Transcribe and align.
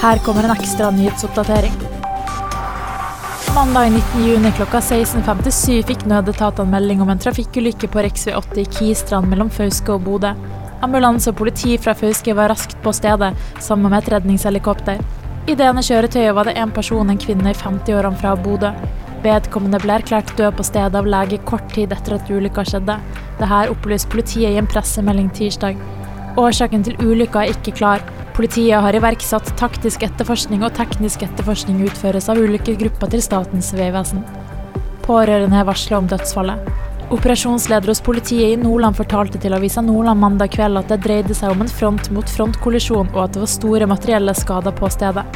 Her 0.00 0.18
kommer 0.18 0.44
en 0.44 0.50
ekstra 0.50 0.90
nyhetsoppdatering. 0.90 1.72
Mandag 3.54 3.90
19.6 3.90 4.52
klokka 4.56 4.78
16.57 4.80 5.82
fikk 5.90 6.06
nødetatene 6.08 6.72
melding 6.72 7.02
om 7.04 7.10
en 7.12 7.18
trafikkulykke 7.20 7.90
på 7.92 8.00
rv. 8.06 8.22
8 8.38 8.62
i 8.62 8.64
Kistrand 8.64 9.28
mellom 9.28 9.50
Fauske 9.52 9.92
og 9.92 10.06
Bodø. 10.06 10.30
Ambulanse 10.80 11.34
og 11.34 11.36
politi 11.42 11.76
fra 11.76 11.92
Fauske 11.92 12.32
var 12.38 12.48
raskt 12.48 12.78
på 12.80 12.94
stedet, 12.96 13.34
sammen 13.60 13.92
med 13.92 13.98
et 13.98 14.08
redningshelikopter. 14.14 15.02
I 15.44 15.56
det 15.58 15.66
ene 15.68 15.84
kjøretøyet 15.84 16.32
var 16.38 16.48
det 16.48 16.56
en 16.56 16.72
person, 16.72 17.10
en 17.12 17.20
kvinne 17.20 17.52
i 17.52 17.58
50-årene 17.60 18.20
fra 18.22 18.32
Bodø. 18.40 18.70
Vedkommende 19.20 19.82
ble 19.84 19.98
erklært 20.00 20.32
død 20.38 20.56
på 20.56 20.64
stedet 20.70 20.96
av 20.96 21.10
lege 21.12 21.42
kort 21.44 21.68
tid 21.76 21.92
etter 21.92 22.16
at 22.16 22.32
ulykka 22.32 22.64
skjedde. 22.64 22.96
Dette 23.42 23.60
opplyste 23.74 24.08
politiet 24.16 24.54
i 24.54 24.62
en 24.62 24.70
pressemelding 24.70 25.28
tirsdag. 25.36 25.76
Årsaken 26.40 26.88
til 26.88 26.96
ulykka 27.04 27.44
er 27.44 27.52
ikke 27.52 27.76
klar. 27.82 28.06
Politiet 28.36 28.80
har 28.80 28.96
iverksatt 28.96 29.50
taktisk 29.58 30.04
etterforskning, 30.06 30.62
og 30.64 30.74
teknisk 30.76 31.24
etterforskning 31.26 31.82
utføres 31.86 32.30
av 32.30 32.38
ulike 32.38 32.76
grupper 32.78 33.10
til 33.12 33.24
Statens 33.24 33.72
vegvesen. 33.76 34.22
Pårørende 35.04 35.64
varsler 35.66 35.98
om 35.98 36.08
dødsfallet. 36.10 36.70
Operasjonsleder 37.10 37.90
hos 37.90 38.02
politiet 38.06 38.52
i 38.54 38.58
Nordland 38.60 38.94
fortalte 38.94 39.40
til 39.42 39.56
avisa 39.56 39.82
Nordland 39.82 40.22
mandag 40.22 40.52
kveld 40.54 40.78
at 40.78 40.92
det 40.92 41.00
dreide 41.02 41.34
seg 41.34 41.50
om 41.50 41.64
en 41.64 41.72
front-mot-front-kollisjon, 41.80 43.10
og 43.16 43.22
at 43.24 43.34
det 43.34 43.42
var 43.42 43.50
store 43.58 43.90
materielle 43.90 44.34
skader 44.38 44.76
på 44.78 44.90
stedet. 44.94 45.26